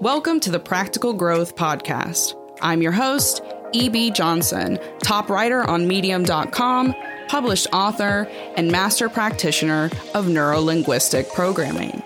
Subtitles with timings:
[0.00, 2.34] Welcome to the Practical Growth Podcast.
[2.62, 4.12] I'm your host, E.B.
[4.12, 6.94] Johnson, top writer on Medium.com,
[7.28, 8.26] published author,
[8.56, 12.02] and master practitioner of neurolinguistic programming.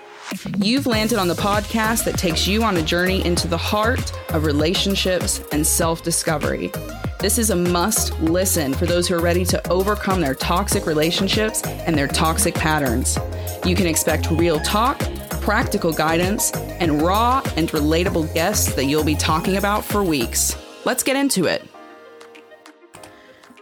[0.59, 4.45] You've landed on the podcast that takes you on a journey into the heart of
[4.45, 6.72] relationships and self discovery.
[7.20, 11.62] This is a must listen for those who are ready to overcome their toxic relationships
[11.62, 13.16] and their toxic patterns.
[13.64, 15.00] You can expect real talk
[15.45, 20.56] practical guidance, and raw and relatable guests that you'll be talking about for weeks.
[20.86, 21.62] Let's get into it.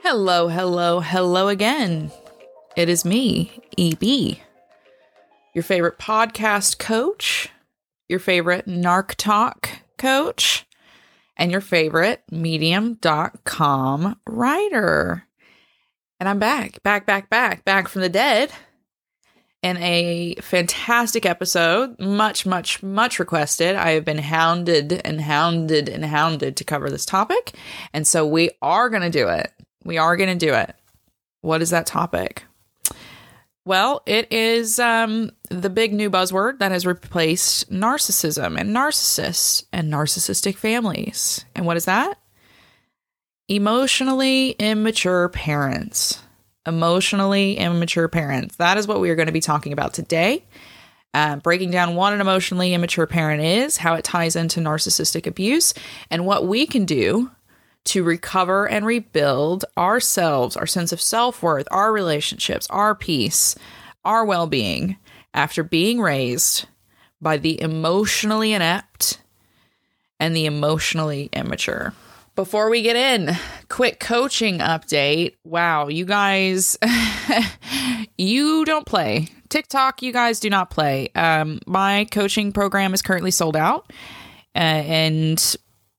[0.04, 2.12] Hello, hello, hello again.
[2.76, 4.38] It is me, EB,
[5.54, 7.48] your favorite podcast coach,
[8.08, 9.68] your favorite narc talk
[9.98, 10.64] coach,
[11.36, 15.24] and your favorite medium.com writer.
[16.20, 18.52] And I'm back, back, back, back, back from the dead
[19.62, 23.76] in a fantastic episode, much, much, much requested.
[23.76, 27.52] I have been hounded and hounded and hounded to cover this topic.
[27.92, 29.52] And so we are going to do it.
[29.84, 30.74] We are going to do it.
[31.42, 32.42] What is that topic?
[33.64, 39.92] Well, it is um, the big new buzzword that has replaced narcissism and narcissists and
[39.92, 41.44] narcissistic families.
[41.54, 42.18] And what is that?
[43.48, 46.20] Emotionally immature parents
[46.66, 48.56] emotionally immature parents.
[48.56, 50.44] That is what we are going to be talking about today.
[51.14, 55.74] Uh, breaking down what an emotionally immature parent is, how it ties into narcissistic abuse,
[56.10, 57.30] and what we can do
[57.84, 63.54] to recover and rebuild ourselves, our sense of self worth, our relationships, our peace,
[64.04, 64.96] our well being
[65.34, 66.66] after being raised
[67.20, 69.20] by the emotionally inept
[70.18, 71.92] and the emotionally immature.
[72.34, 73.36] Before we get in,
[73.68, 75.34] quick coaching update.
[75.44, 76.78] Wow, you guys,
[78.16, 79.28] you don't play.
[79.50, 81.10] TikTok, you guys do not play.
[81.14, 83.92] Um, my coaching program is currently sold out,
[84.54, 85.56] uh, and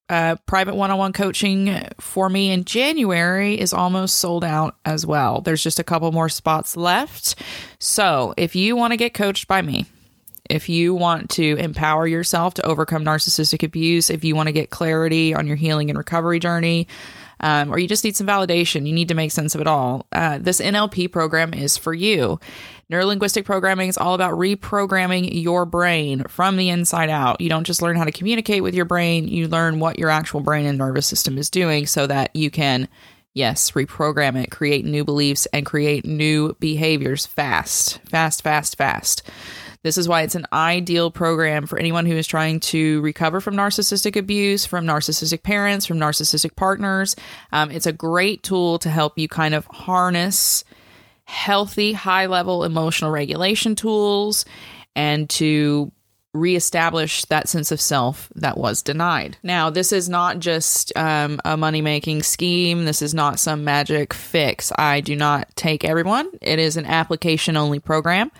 [0.09, 5.05] uh, private one on one coaching for me in January is almost sold out as
[5.05, 5.39] well.
[5.41, 7.35] There's just a couple more spots left.
[7.79, 9.85] So if you want to get coached by me,
[10.49, 14.69] if you want to empower yourself to overcome narcissistic abuse, if you want to get
[14.69, 16.87] clarity on your healing and recovery journey,
[17.39, 20.05] um, or you just need some validation, you need to make sense of it all.
[20.11, 22.39] Uh, this NLP program is for you.
[22.91, 27.41] Neurolinguistic programming is all about reprogramming your brain from the inside out.
[27.41, 30.41] You don't just learn how to communicate with your brain, you learn what your actual
[30.41, 32.87] brain and nervous system is doing so that you can,
[33.33, 39.23] yes, reprogram it, create new beliefs, and create new behaviors fast, fast, fast, fast.
[39.83, 43.55] This is why it's an ideal program for anyone who is trying to recover from
[43.55, 47.15] narcissistic abuse, from narcissistic parents, from narcissistic partners.
[47.51, 50.63] Um, it's a great tool to help you kind of harness
[51.25, 54.45] healthy, high level emotional regulation tools
[54.95, 55.91] and to
[56.33, 59.37] reestablish that sense of self that was denied.
[59.43, 62.85] Now, this is not just um, a money making scheme.
[62.85, 64.71] This is not some magic fix.
[64.77, 68.31] I do not take everyone, it is an application only program.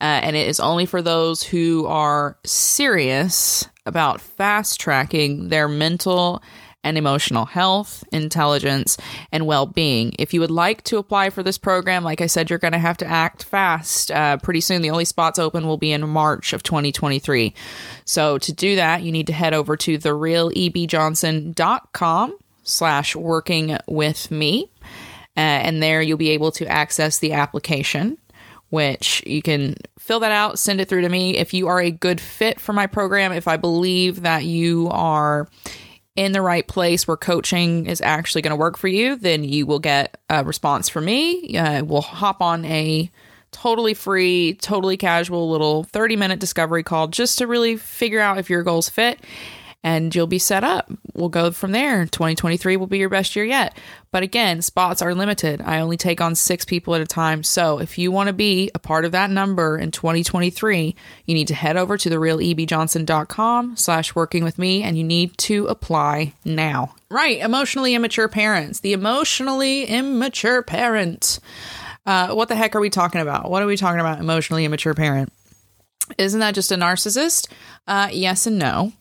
[0.00, 6.42] Uh, and it is only for those who are serious about fast tracking their mental
[6.86, 8.96] and emotional health, intelligence,
[9.32, 10.14] and well being.
[10.20, 12.78] If you would like to apply for this program, like I said, you're going to
[12.78, 14.82] have to act fast uh, pretty soon.
[14.82, 17.52] The only spots open will be in March of 2023.
[18.04, 24.70] So to do that, you need to head over to therealebjohnson.com slash working with me.
[25.36, 28.16] Uh, and there you'll be able to access the application
[28.76, 31.34] which you can fill that out, send it through to me.
[31.38, 35.48] If you are a good fit for my program, if I believe that you are
[36.14, 39.64] in the right place where coaching is actually going to work for you, then you
[39.64, 41.56] will get a response from me.
[41.56, 43.10] Uh, we'll hop on a
[43.50, 48.50] totally free, totally casual little 30 minute discovery call just to really figure out if
[48.50, 49.18] your goals fit
[49.86, 50.90] and you'll be set up.
[51.14, 52.06] We'll go from there.
[52.06, 53.78] 2023 will be your best year yet.
[54.10, 55.62] But again, spots are limited.
[55.62, 57.44] I only take on six people at a time.
[57.44, 61.46] So if you want to be a part of that number in 2023, you need
[61.46, 66.96] to head over to therealebjohnson.com slash working with me and you need to apply now.
[67.08, 67.38] Right.
[67.38, 68.80] Emotionally immature parents.
[68.80, 71.38] The emotionally immature parent.
[72.04, 73.52] Uh, what the heck are we talking about?
[73.52, 74.18] What are we talking about?
[74.18, 75.32] Emotionally immature parent.
[76.18, 77.46] Isn't that just a narcissist?
[77.86, 78.92] Uh, yes and no.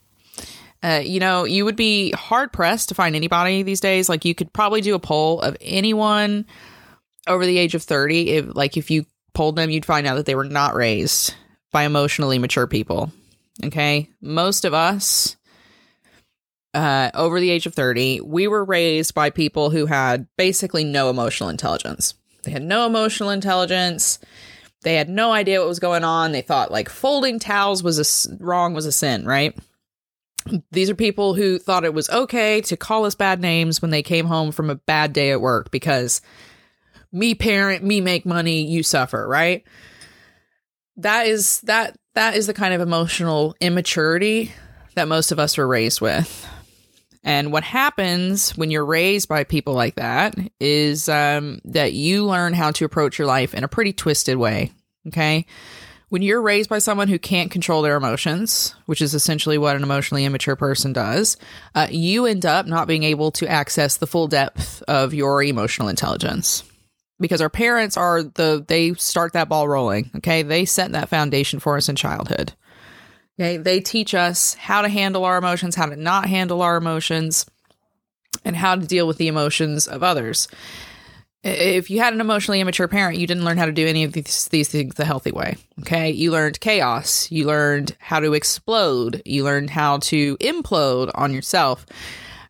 [0.86, 4.08] Uh, you know, you would be hard pressed to find anybody these days.
[4.08, 6.46] Like, you could probably do a poll of anyone
[7.26, 8.30] over the age of 30.
[8.30, 11.34] If, like, if you polled them, you'd find out that they were not raised
[11.72, 13.12] by emotionally mature people.
[13.64, 14.10] Okay.
[14.22, 15.38] Most of us,
[16.76, 21.10] uh, over the age of 30, we were raised by people who had basically no
[21.10, 22.14] emotional intelligence.
[22.44, 24.20] They had no emotional intelligence.
[24.84, 26.32] They had no idea what was going on.
[26.32, 29.58] They thought like folding towels was a wrong was a sin, right?
[30.72, 34.04] These are people who thought it was okay to call us bad names when they
[34.04, 36.22] came home from a bad day at work because
[37.12, 39.64] me parent, me make money, you suffer, right?
[40.98, 44.52] That is that that is the kind of emotional immaturity
[44.96, 46.48] that most of us were raised with.
[47.24, 52.54] And what happens when you're raised by people like that is um, that you learn
[52.54, 54.72] how to approach your life in a pretty twisted way.
[55.08, 55.48] Okay.
[56.10, 59.84] When you're raised by someone who can't control their emotions, which is essentially what an
[59.84, 61.36] emotionally immature person does,
[61.74, 65.88] uh, you end up not being able to access the full depth of your emotional
[65.88, 66.64] intelligence.
[67.20, 70.44] Because our parents are the they start that ball rolling okay?
[70.44, 72.54] They set that foundation for us in childhood.
[73.40, 73.58] Okay?
[73.58, 77.46] They teach us how to handle our emotions how to not handle our emotions
[78.44, 80.50] and how to deal with the emotions of others
[81.46, 84.14] if you had an emotionally immature parent you didn't learn how to do any of
[84.14, 89.22] these, these things the healthy way okay you learned chaos you learned how to explode
[89.26, 91.86] you learned how to implode on yourself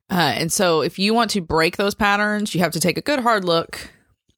[0.09, 3.01] uh, and so if you want to break those patterns you have to take a
[3.01, 3.89] good hard look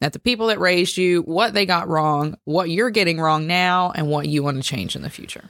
[0.01, 3.92] at the people that raised you, what they got wrong, what you're getting wrong now,
[3.95, 5.50] and what you want to change in the future.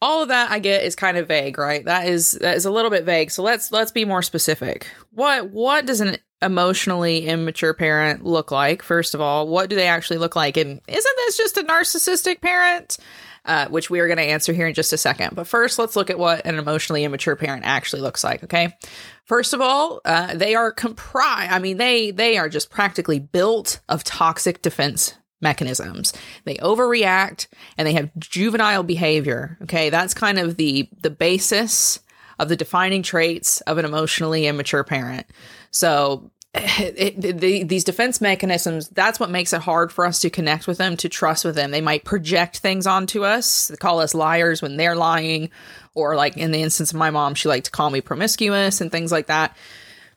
[0.00, 1.84] All of that I get is kind of vague, right?
[1.84, 3.32] That is that is a little bit vague.
[3.32, 4.86] So let's let's be more specific.
[5.10, 8.82] What what does an emotionally immature parent look like?
[8.82, 10.56] First of all, what do they actually look like?
[10.56, 12.98] And isn't this just a narcissistic parent?
[13.44, 15.34] Uh, which we are going to answer here in just a second.
[15.34, 18.44] But first, let's look at what an emotionally immature parent actually looks like.
[18.44, 18.76] Okay,
[19.24, 21.50] first of all, uh, they are comprised.
[21.50, 26.12] I mean, they they are just practically built of toxic defense mechanisms.
[26.44, 27.46] They overreact
[27.78, 29.56] and they have juvenile behavior.
[29.62, 32.00] Okay, that's kind of the the basis
[32.38, 35.26] of the defining traits of an emotionally immature parent.
[35.70, 40.30] So it, it, the, these defense mechanisms that's what makes it hard for us to
[40.30, 44.14] connect with them to trust with them they might project things onto us call us
[44.14, 45.50] liars when they're lying
[45.94, 48.90] or like in the instance of my mom she liked to call me promiscuous and
[48.90, 49.54] things like that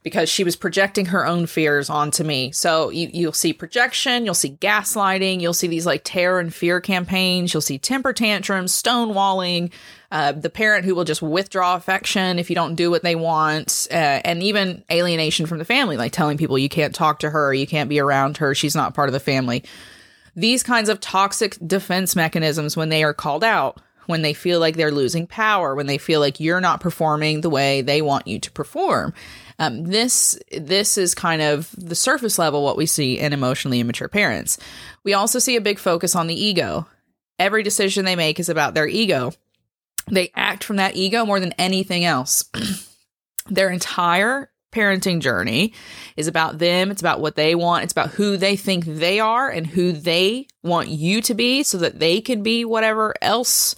[0.04, 2.52] because she was projecting her own fears onto me.
[2.52, 6.82] So you, you'll see projection, you'll see gaslighting, you'll see these like terror and fear
[6.82, 9.72] campaigns, you'll see temper tantrums, stonewalling,
[10.12, 13.88] uh, the parent who will just withdraw affection if you don't do what they want,
[13.92, 17.54] uh, and even alienation from the family, like telling people you can't talk to her,
[17.54, 19.64] you can't be around her, she's not part of the family.
[20.36, 24.76] These kinds of toxic defense mechanisms, when they are called out, when they feel like
[24.76, 28.40] they're losing power, when they feel like you're not performing the way they want you
[28.40, 29.14] to perform.
[29.60, 34.08] Um, this this is kind of the surface level what we see in emotionally immature
[34.08, 34.58] parents.
[35.04, 36.88] We also see a big focus on the ego.
[37.40, 39.34] Every decision they make is about their ego.
[40.10, 42.50] They act from that ego more than anything else.
[43.50, 45.74] their entire parenting journey
[46.16, 46.92] is about them.
[46.92, 47.84] It's about what they want.
[47.84, 51.78] It's about who they think they are and who they want you to be so
[51.80, 53.76] that they can be whatever else,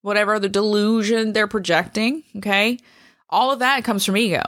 [0.00, 2.22] whatever the delusion they're projecting.
[2.38, 2.78] Okay.
[3.28, 4.42] All of that comes from ego.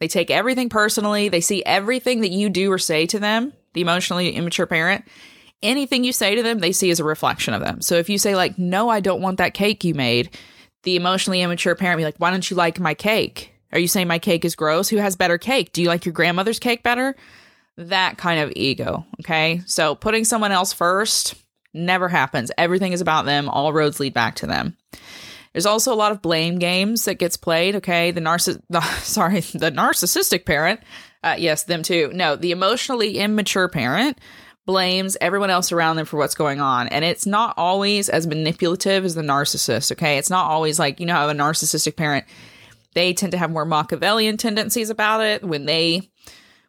[0.00, 1.28] They take everything personally.
[1.28, 5.04] They see everything that you do or say to them, the emotionally immature parent.
[5.64, 7.80] Anything you say to them, they see as a reflection of them.
[7.80, 10.36] So if you say, like, no, I don't want that cake you made,
[10.84, 13.52] the emotionally immature parent be like, why don't you like my cake?
[13.72, 14.88] Are you saying my cake is gross?
[14.88, 15.72] Who has better cake?
[15.72, 17.16] Do you like your grandmother's cake better?
[17.76, 19.04] That kind of ego.
[19.20, 19.62] Okay.
[19.66, 21.34] So putting someone else first
[21.72, 22.52] never happens.
[22.56, 23.48] Everything is about them.
[23.48, 24.76] All roads lead back to them.
[25.54, 27.76] There's also a lot of blame games that gets played.
[27.76, 28.60] Okay, the narciss,
[29.02, 30.80] sorry, the narcissistic parent.
[31.22, 32.10] Uh, yes, them too.
[32.12, 34.18] No, the emotionally immature parent
[34.66, 36.88] blames everyone else around them for what's going on.
[36.88, 40.18] And it's not always as manipulative as the narcissist, okay?
[40.18, 42.24] It's not always like, you know, how a narcissistic parent,
[42.94, 45.44] they tend to have more Machiavellian tendencies about it.
[45.44, 46.10] When they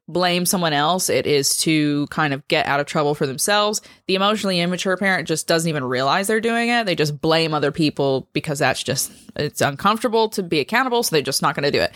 [0.08, 3.82] blame someone else, it is to kind of get out of trouble for themselves.
[4.08, 6.86] The emotionally immature parent just doesn't even realize they're doing it.
[6.86, 11.24] They just blame other people because that's just it's uncomfortable to be accountable, so they're
[11.24, 11.96] just not going to do it.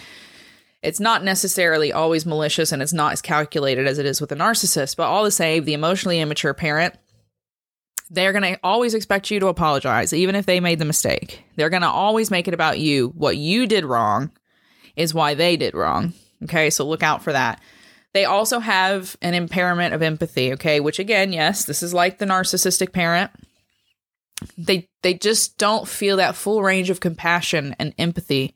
[0.81, 4.35] It's not necessarily always malicious and it's not as calculated as it is with a
[4.35, 6.95] narcissist, but all the same, the emotionally immature parent
[8.09, 11.43] they're going to always expect you to apologize, even if they made the mistake.
[11.55, 13.09] They're going to always make it about you.
[13.09, 14.31] What you did wrong
[14.95, 16.13] is why they did wrong.
[16.43, 17.61] Okay, so look out for that.
[18.13, 22.25] They also have an impairment of empathy, okay, which again, yes, this is like the
[22.25, 23.29] narcissistic parent.
[24.57, 28.55] They they just don't feel that full range of compassion and empathy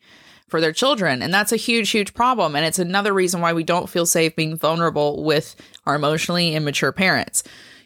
[0.54, 3.64] for their children, and that's a huge huge problem and it's another reason why we
[3.64, 5.56] don't feel safe being vulnerable with
[5.88, 7.42] our emotionally immature parents.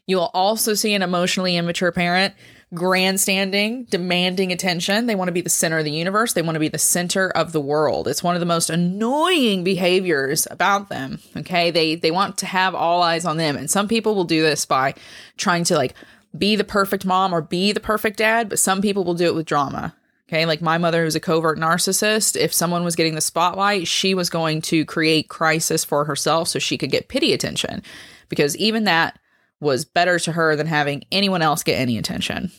[0.05, 2.33] You will also see an emotionally immature parent
[2.73, 5.05] grandstanding, demanding attention.
[5.05, 6.33] They want to be the center of the universe.
[6.33, 8.09] They want to be the center of the world.
[8.09, 11.19] It's one of the most annoying behaviors about them.
[11.37, 11.71] Okay.
[11.71, 13.55] They, they want to have all eyes on them.
[13.55, 14.95] And some people will do this by
[15.37, 15.93] trying to like
[16.37, 19.35] be the perfect mom or be the perfect dad, but some people will do it
[19.35, 19.95] with drama.
[20.29, 24.13] Okay, like my mother, who's a covert narcissist, if someone was getting the spotlight, she
[24.13, 27.81] was going to create crisis for herself so she could get pity attention
[28.27, 29.17] because even that
[29.61, 32.51] was better to her than having anyone else get any attention.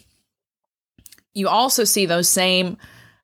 [1.34, 2.78] You also see those same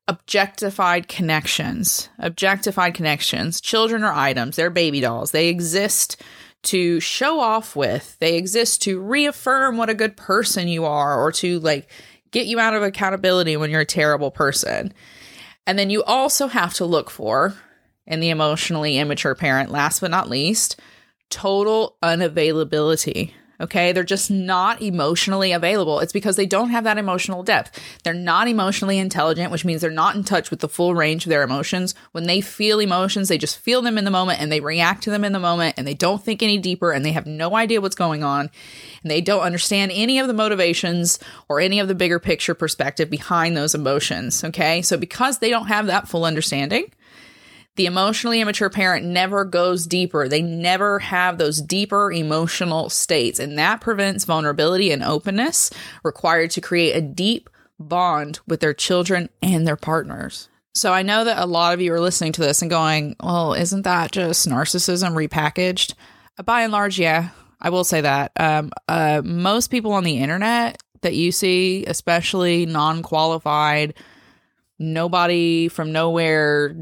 [0.08, 2.10] objectified connections.
[2.18, 3.60] Objectified connections.
[3.60, 5.30] Children are items, they're baby dolls.
[5.30, 6.22] They exist
[6.64, 11.32] to show off with, they exist to reaffirm what a good person you are or
[11.32, 11.90] to like
[12.34, 14.92] get you out of accountability when you're a terrible person.
[15.66, 17.54] And then you also have to look for,
[18.06, 20.78] in the emotionally immature parent, last but not least,
[21.30, 23.32] total unavailability.
[23.60, 23.92] Okay.
[23.92, 26.00] They're just not emotionally available.
[26.00, 27.80] It's because they don't have that emotional depth.
[28.02, 31.30] They're not emotionally intelligent, which means they're not in touch with the full range of
[31.30, 31.94] their emotions.
[32.12, 35.10] When they feel emotions, they just feel them in the moment and they react to
[35.10, 37.80] them in the moment and they don't think any deeper and they have no idea
[37.80, 38.50] what's going on
[39.02, 41.18] and they don't understand any of the motivations
[41.48, 44.42] or any of the bigger picture perspective behind those emotions.
[44.42, 44.82] Okay.
[44.82, 46.90] So because they don't have that full understanding,
[47.76, 50.28] the emotionally immature parent never goes deeper.
[50.28, 53.40] They never have those deeper emotional states.
[53.40, 55.70] And that prevents vulnerability and openness
[56.04, 57.50] required to create a deep
[57.80, 60.48] bond with their children and their partners.
[60.74, 63.54] So I know that a lot of you are listening to this and going, well,
[63.54, 65.94] isn't that just narcissism repackaged?
[66.44, 68.32] By and large, yeah, I will say that.
[68.36, 73.94] Um, uh, most people on the internet that you see, especially non qualified,
[74.78, 76.74] nobody from nowhere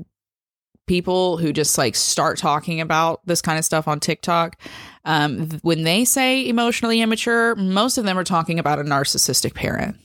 [0.86, 4.60] people who just like start talking about this kind of stuff on TikTok,
[5.04, 9.96] um, when they say emotionally immature, most of them are talking about a narcissistic parent.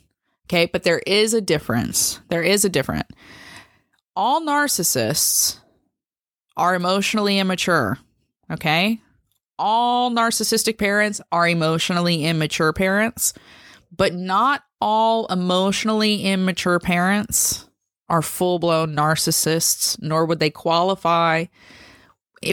[0.48, 2.22] Okay, but there is a difference.
[2.30, 3.10] There is a difference.
[4.16, 5.60] All narcissists
[6.56, 8.00] are emotionally immature.
[8.52, 9.02] Okay,
[9.60, 13.34] all narcissistic parents are emotionally immature parents,
[13.96, 17.68] but not all emotionally immature parents
[18.10, 21.46] are full blown narcissists, nor would they qualify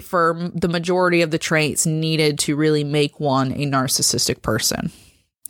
[0.03, 4.91] for the majority of the traits needed to really make one a narcissistic person.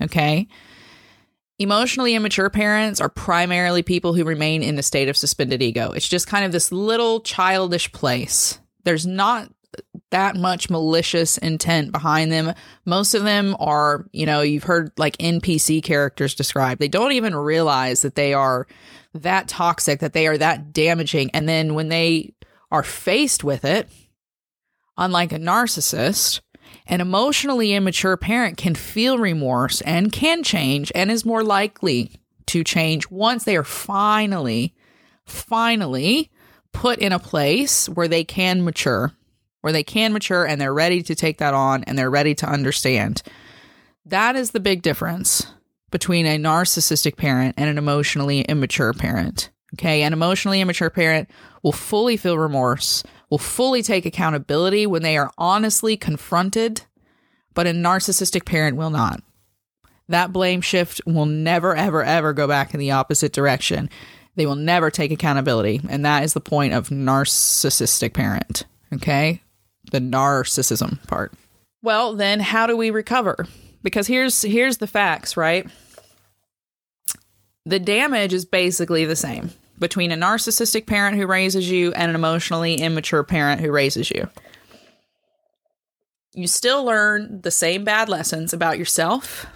[0.03, 0.49] Okay.
[1.61, 5.93] Emotionally immature parents are primarily people who remain in a state of suspended ego.
[5.93, 8.59] It's just kind of this little childish place.
[8.83, 9.51] There's not
[10.11, 12.55] that much malicious intent behind them.
[12.85, 16.81] Most of them are, you know, you've heard like NPC characters described.
[16.81, 18.67] They don't even realize that they are
[19.15, 21.31] that toxic, that they are that damaging.
[21.33, 22.35] And then when they
[22.71, 23.89] are faced with it,
[24.97, 26.41] unlike a narcissist,
[26.87, 32.63] an emotionally immature parent can feel remorse and can change and is more likely to
[32.63, 34.75] change once they are finally,
[35.25, 36.31] finally
[36.73, 39.13] put in a place where they can mature,
[39.63, 42.47] where they can mature and they're ready to take that on and they're ready to
[42.47, 43.23] understand.
[44.05, 45.47] That is the big difference
[45.95, 49.51] between a narcissistic parent and an emotionally immature parent.
[49.75, 50.03] Okay.
[50.03, 51.31] An emotionally immature parent
[51.63, 56.83] will fully feel remorse, will fully take accountability when they are honestly confronted,
[57.55, 59.23] but a narcissistic parent will not.
[60.09, 63.89] That blame shift will never, ever, ever go back in the opposite direction.
[64.35, 65.81] They will never take accountability.
[65.89, 68.65] And that is the point of narcissistic parent.
[68.93, 69.43] Okay.
[69.93, 71.33] The narcissism part.
[71.85, 73.47] Well, then how do we recover?
[73.85, 75.69] Because here's here's the facts, right?
[77.67, 82.15] The damage is basically the same between a narcissistic parent who raises you and an
[82.15, 84.29] emotionally immature parent who raises you.
[86.33, 89.47] You still learn the same bad lessons about yourself.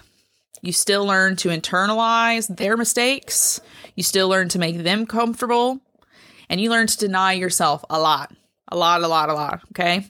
[0.61, 3.61] You still learn to internalize their mistakes.
[3.95, 5.79] You still learn to make them comfortable.
[6.49, 8.33] And you learn to deny yourself a lot.
[8.69, 9.61] A lot, a lot, a lot.
[9.71, 10.05] Okay.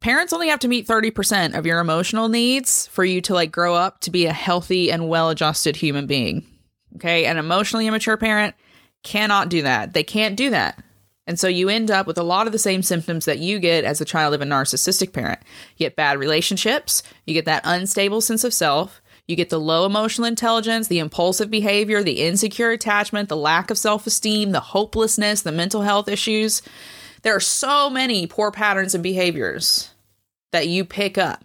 [0.00, 3.74] Parents only have to meet 30% of your emotional needs for you to like grow
[3.74, 6.49] up to be a healthy and well adjusted human being.
[6.96, 7.26] Okay.
[7.26, 8.54] An emotionally immature parent
[9.02, 9.92] cannot do that.
[9.92, 10.82] They can't do that.
[11.26, 13.84] And so you end up with a lot of the same symptoms that you get
[13.84, 15.38] as a child of a narcissistic parent.
[15.76, 19.86] You get bad relationships, you get that unstable sense of self, you get the low
[19.86, 25.42] emotional intelligence, the impulsive behavior, the insecure attachment, the lack of self esteem, the hopelessness,
[25.42, 26.62] the mental health issues.
[27.22, 29.90] There are so many poor patterns and behaviors
[30.50, 31.44] that you pick up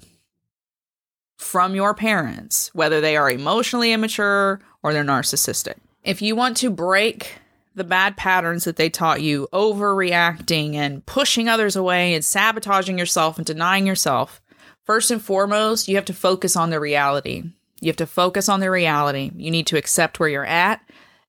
[1.37, 5.75] from your parents, whether they are emotionally immature or they're narcissistic.
[6.03, 7.39] If you want to break
[7.73, 13.37] the bad patterns that they taught you, overreacting and pushing others away and sabotaging yourself
[13.37, 14.41] and denying yourself,
[14.83, 17.43] first and foremost, you have to focus on the reality.
[17.81, 19.31] You have to focus on the reality.
[19.35, 20.81] You need to accept where you're at,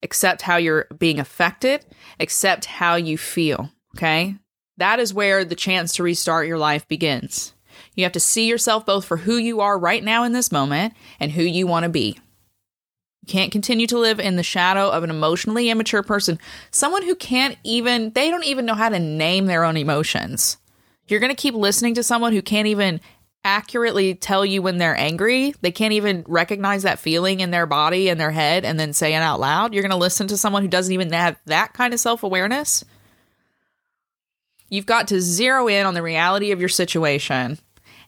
[0.03, 1.85] accept how you're being affected,
[2.19, 3.69] accept how you feel.
[3.95, 4.35] Okay.
[4.77, 7.53] That is where the chance to restart your life begins.
[7.97, 10.93] You have to see yourself both for who you are right now in this moment
[11.19, 12.19] and who you want to be.
[13.23, 16.39] You can't continue to live in the shadow of an emotionally immature person,
[16.69, 20.57] someone who can't even, they don't even know how to name their own emotions.
[21.07, 23.01] You're going to keep listening to someone who can't even
[23.43, 25.55] accurately tell you when they're angry.
[25.61, 29.15] They can't even recognize that feeling in their body and their head and then say
[29.15, 29.73] it out loud.
[29.73, 32.85] You're going to listen to someone who doesn't even have that kind of self awareness.
[34.69, 37.57] You've got to zero in on the reality of your situation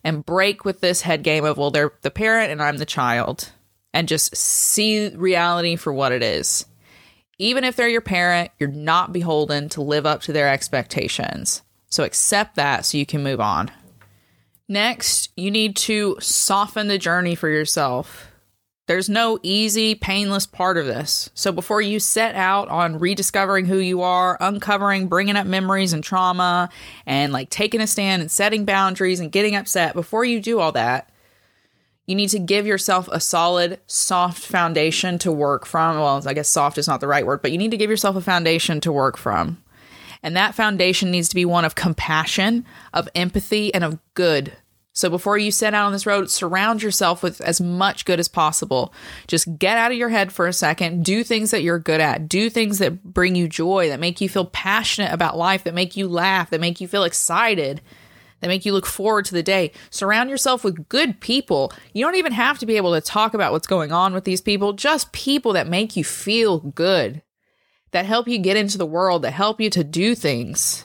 [0.03, 3.51] and break with this head game of, well, they're the parent and I'm the child,
[3.93, 6.65] and just see reality for what it is.
[7.37, 11.61] Even if they're your parent, you're not beholden to live up to their expectations.
[11.89, 13.71] So accept that so you can move on.
[14.67, 18.28] Next, you need to soften the journey for yourself.
[18.89, 21.29] There's no easy, painless part of this.
[21.35, 26.03] So before you set out on rediscovering who you are, uncovering, bringing up memories and
[26.03, 26.71] trauma,
[27.05, 30.71] and like taking a stand and setting boundaries and getting upset, before you do all
[30.71, 31.11] that,
[32.07, 35.99] you need to give yourself a solid, soft foundation to work from.
[35.99, 38.15] Well, I guess soft is not the right word, but you need to give yourself
[38.15, 39.61] a foundation to work from.
[40.23, 44.53] And that foundation needs to be one of compassion, of empathy, and of good.
[44.99, 48.27] So before you set out on this road, surround yourself with as much good as
[48.27, 48.93] possible.
[49.27, 51.05] Just get out of your head for a second.
[51.05, 52.27] Do things that you're good at.
[52.27, 55.95] Do things that bring you joy, that make you feel passionate about life, that make
[55.95, 57.79] you laugh, that make you feel excited,
[58.41, 59.71] that make you look forward to the day.
[59.89, 61.71] Surround yourself with good people.
[61.93, 64.41] You don't even have to be able to talk about what's going on with these
[64.41, 67.21] people, just people that make you feel good
[67.91, 70.83] that help you get into the world, that help you to do things,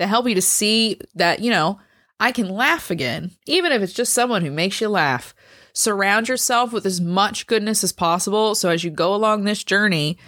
[0.00, 1.78] that help you to see that, you know,
[2.22, 5.34] I can laugh again, even if it's just someone who makes you laugh.
[5.72, 10.18] Surround yourself with as much goodness as possible so as you go along this journey,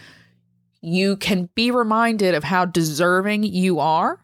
[0.81, 4.19] you can be reminded of how deserving you are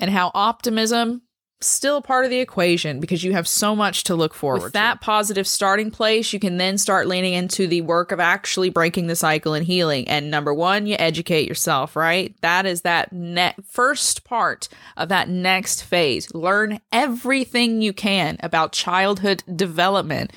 [0.00, 1.20] and how optimism
[1.60, 5.00] still part of the equation because you have so much to look forward With that
[5.00, 9.16] positive starting place, you can then start leaning into the work of actually breaking the
[9.16, 10.08] cycle and healing.
[10.08, 12.34] And number one, you educate yourself, right?
[12.42, 16.32] That is that ne- first part of that next phase.
[16.34, 20.32] Learn everything you can about childhood development.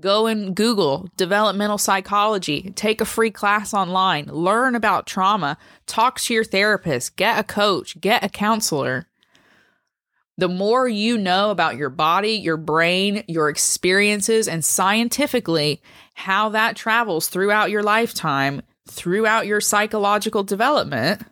[0.00, 6.34] Go and Google developmental psychology, take a free class online, learn about trauma, talk to
[6.34, 9.06] your therapist, get a coach, get a counselor
[10.38, 15.82] the more you know about your body, your brain, your experiences, and scientifically
[16.14, 21.22] how that travels throughout your lifetime, throughout your psychological development,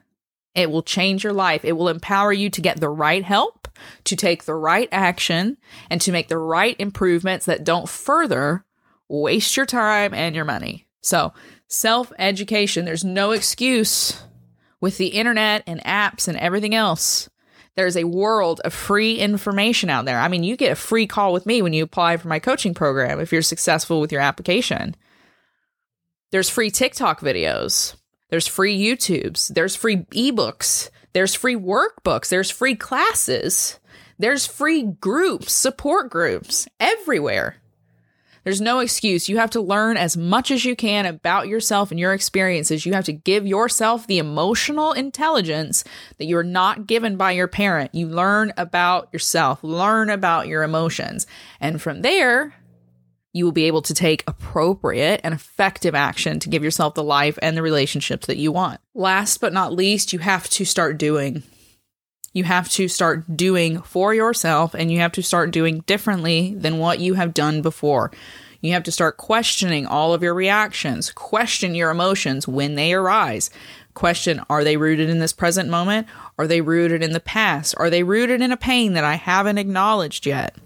[0.54, 1.64] it will change your life.
[1.64, 3.68] It will empower you to get the right help,
[4.04, 5.56] to take the right action,
[5.88, 8.64] and to make the right improvements that don't further
[9.08, 10.86] waste your time and your money.
[11.00, 11.32] So,
[11.68, 14.22] self education, there's no excuse
[14.80, 17.29] with the internet and apps and everything else
[17.76, 20.18] there's a world of free information out there.
[20.18, 22.74] I mean, you get a free call with me when you apply for my coaching
[22.74, 24.94] program if you're successful with your application.
[26.30, 27.94] There's free TikTok videos.
[28.28, 29.48] There's free YouTubes.
[29.54, 30.90] There's free ebooks.
[31.12, 32.28] There's free workbooks.
[32.28, 33.78] There's free classes.
[34.18, 37.56] There's free groups, support groups everywhere.
[38.44, 39.28] There's no excuse.
[39.28, 42.86] You have to learn as much as you can about yourself and your experiences.
[42.86, 45.84] You have to give yourself the emotional intelligence
[46.18, 47.94] that you're not given by your parent.
[47.94, 51.26] You learn about yourself, learn about your emotions.
[51.60, 52.54] And from there,
[53.32, 57.38] you will be able to take appropriate and effective action to give yourself the life
[57.42, 58.80] and the relationships that you want.
[58.94, 61.42] Last but not least, you have to start doing.
[62.32, 66.78] You have to start doing for yourself and you have to start doing differently than
[66.78, 68.12] what you have done before.
[68.60, 73.50] You have to start questioning all of your reactions, question your emotions when they arise.
[73.94, 76.06] Question Are they rooted in this present moment?
[76.38, 77.74] Are they rooted in the past?
[77.78, 80.56] Are they rooted in a pain that I haven't acknowledged yet?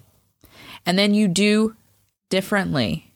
[0.84, 1.76] And then you do
[2.28, 3.13] differently.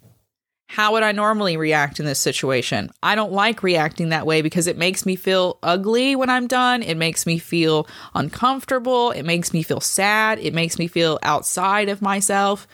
[0.70, 2.90] How would I normally react in this situation?
[3.02, 6.82] I don't like reacting that way because it makes me feel ugly when I'm done.
[6.82, 9.10] It makes me feel uncomfortable.
[9.12, 10.38] It makes me feel sad.
[10.38, 12.68] It makes me feel outside of myself.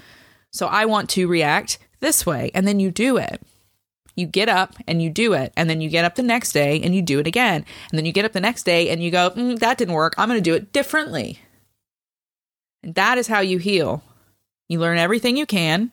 [0.50, 2.50] So I want to react this way.
[2.52, 3.40] And then you do it.
[4.16, 5.52] You get up and you do it.
[5.56, 7.64] And then you get up the next day and you do it again.
[7.90, 10.14] And then you get up the next day and you go, mm, that didn't work.
[10.18, 11.38] I'm going to do it differently.
[12.82, 14.02] And that is how you heal.
[14.68, 15.92] You learn everything you can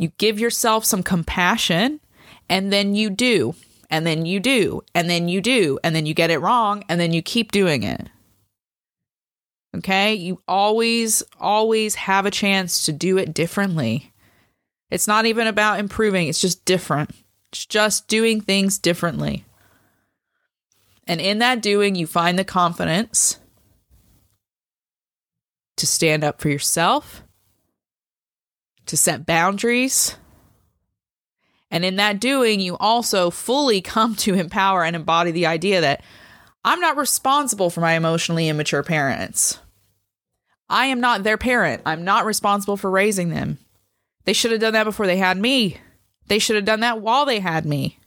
[0.00, 2.00] you give yourself some compassion
[2.48, 3.54] and then you do,
[3.90, 6.98] and then you do, and then you do, and then you get it wrong, and
[6.98, 8.08] then you keep doing it.
[9.76, 10.14] Okay?
[10.14, 14.10] You always, always have a chance to do it differently.
[14.90, 17.10] It's not even about improving, it's just different.
[17.52, 19.44] It's just doing things differently.
[21.06, 23.38] And in that doing, you find the confidence
[25.76, 27.22] to stand up for yourself
[28.86, 30.16] to set boundaries,
[31.70, 36.02] And in that doing, you also fully come to empower and embody the idea that
[36.64, 39.58] I'm not responsible for my emotionally immature parents.
[40.68, 41.82] I am not their parent.
[41.86, 43.58] I'm not responsible for raising them.
[44.24, 45.78] They should have done that before they had me.
[46.26, 47.98] They should have done that while they had me.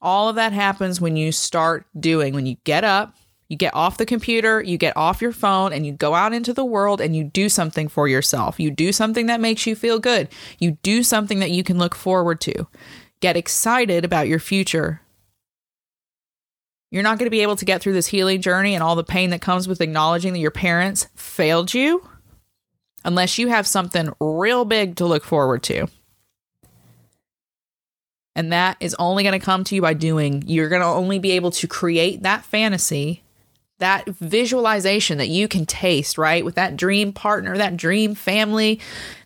[0.00, 3.16] All of that happens when you start doing, when you get up,
[3.48, 6.52] you get off the computer, you get off your phone, and you go out into
[6.52, 8.58] the world and you do something for yourself.
[8.58, 10.28] You do something that makes you feel good.
[10.58, 12.66] You do something that you can look forward to.
[13.20, 15.00] Get excited about your future.
[16.90, 19.04] You're not going to be able to get through this healing journey and all the
[19.04, 22.08] pain that comes with acknowledging that your parents failed you
[23.04, 25.86] unless you have something real big to look forward to.
[28.34, 30.44] And that is only going to come to you by doing.
[30.46, 33.22] You're going to only be able to create that fantasy,
[33.78, 36.44] that visualization that you can taste, right?
[36.44, 38.80] With that dream partner, that dream family,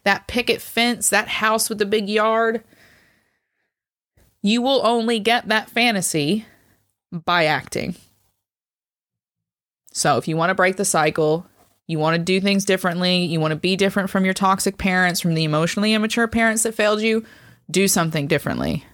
[0.05, 2.65] that picket fence, that house with the big yard.
[4.43, 6.47] You will only get that fantasy
[7.13, 7.95] by acting.
[9.93, 11.47] So if you want to break the cycle,
[11.87, 15.21] you want to do things differently, you want to be different from your toxic parents,
[15.21, 17.25] from the emotionally immature parents that failed you,
[17.71, 18.85] do something differently.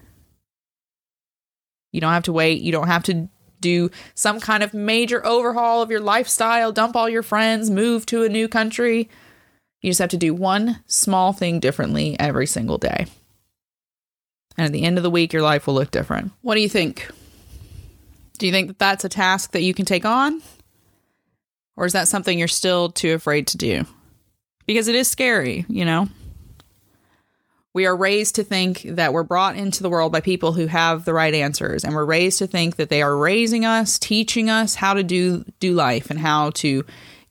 [1.91, 2.61] You don't have to wait.
[2.61, 7.09] You don't have to do some kind of major overhaul of your lifestyle, dump all
[7.09, 9.09] your friends, move to a new country.
[9.81, 13.07] You just have to do one small thing differently every single day.
[14.57, 16.31] And at the end of the week, your life will look different.
[16.41, 17.07] What do you think?
[18.39, 20.41] Do you think that that's a task that you can take on?
[21.75, 23.85] Or is that something you're still too afraid to do?
[24.65, 26.09] Because it is scary, you know?
[27.77, 31.05] We are raised to think that we're brought into the world by people who have
[31.05, 34.73] the right answers, and we're raised to think that they are raising us, teaching us
[34.73, 36.83] how to do do life and how to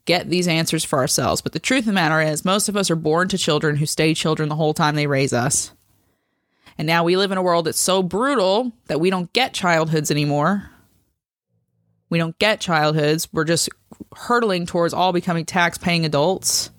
[0.04, 1.40] get these answers for ourselves.
[1.40, 3.86] But the truth of the matter is, most of us are born to children who
[3.86, 5.72] stay children the whole time they raise us.
[6.78, 10.12] And now we live in a world that's so brutal that we don't get childhoods
[10.12, 10.70] anymore.
[12.08, 13.26] We don't get childhoods.
[13.32, 13.68] We're just
[14.14, 16.70] hurtling towards all becoming tax paying adults.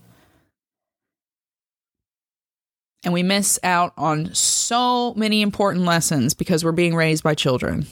[3.08, 7.88] And we miss out on so many important lessons because we're being raised by children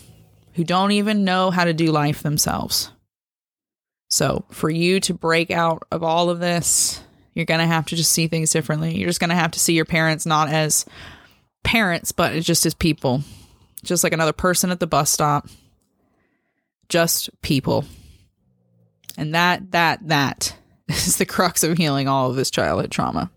[0.56, 2.92] who don't even know how to do life themselves.
[4.10, 7.02] So, for you to break out of all of this,
[7.34, 8.98] you're going to have to just see things differently.
[8.98, 10.84] You're just going to have to see your parents not as
[11.64, 13.24] parents, but just as people,
[13.86, 15.48] just like another person at the bus stop,
[16.90, 17.86] just people.
[19.18, 20.58] And that, that, that
[20.90, 23.32] is the crux of healing all of this childhood trauma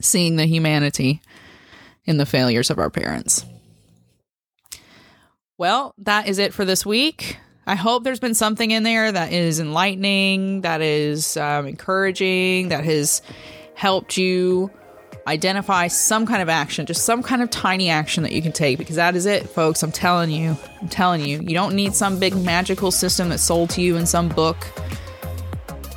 [0.00, 1.20] seeing the humanity
[2.04, 3.44] in the failures of our parents.
[5.58, 7.38] Well, that is it for this week.
[7.66, 12.84] I hope there's been something in there that is enlightening, that is um, encouraging, that
[12.84, 13.20] has
[13.74, 14.70] helped you
[15.26, 18.78] identify some kind of action, just some kind of tiny action that you can take
[18.78, 19.82] because that is it, folks.
[19.82, 20.56] I'm telling you.
[20.80, 21.40] I'm telling you.
[21.40, 24.56] You don't need some big magical system that's sold to you in some book.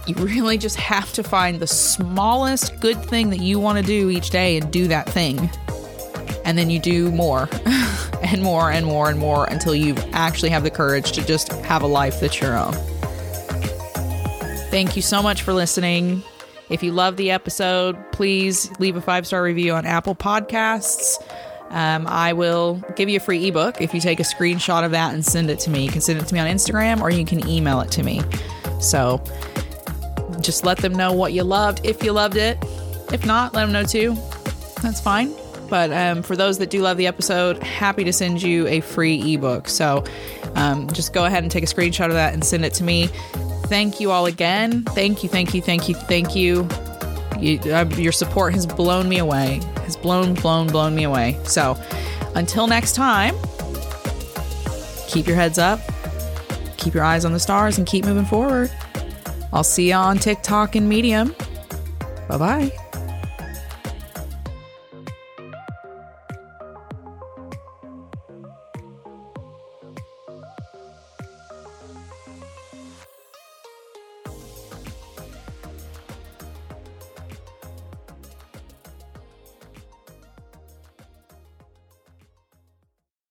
[0.07, 4.09] You really just have to find the smallest good thing that you want to do
[4.09, 5.49] each day and do that thing.
[6.43, 7.47] And then you do more
[8.23, 11.83] and more and more and more until you actually have the courage to just have
[11.83, 12.73] a life that's your own.
[14.71, 16.23] Thank you so much for listening.
[16.69, 21.21] If you love the episode, please leave a five star review on Apple Podcasts.
[21.69, 25.13] Um, I will give you a free ebook if you take a screenshot of that
[25.13, 25.85] and send it to me.
[25.85, 28.21] You can send it to me on Instagram or you can email it to me.
[28.79, 29.23] So,
[30.43, 32.57] just let them know what you loved if you loved it.
[33.11, 34.15] If not, let them know too.
[34.81, 35.33] That's fine.
[35.69, 39.33] But um, for those that do love the episode, happy to send you a free
[39.33, 39.69] ebook.
[39.69, 40.03] So
[40.55, 43.07] um, just go ahead and take a screenshot of that and send it to me.
[43.67, 44.83] Thank you all again.
[44.83, 46.67] Thank you, thank you, thank you, thank you.
[47.39, 49.61] you uh, your support has blown me away.
[49.83, 51.39] Has blown, blown, blown me away.
[51.45, 51.81] So
[52.35, 53.35] until next time,
[55.07, 55.79] keep your heads up,
[56.77, 58.69] keep your eyes on the stars, and keep moving forward.
[59.53, 61.35] I'll see you on TikTok and Medium.
[62.27, 62.80] Bye bye.